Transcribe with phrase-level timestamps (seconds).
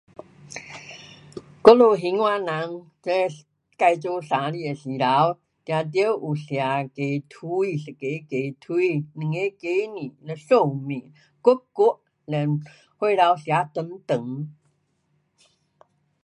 [1.63, 6.45] 我们兴化人自己过生日的时候一定有吃
[6.95, 11.13] 鸡腿一个鸡腿两个鸡蛋和长寿面
[11.45, 14.47] 岁头吃长长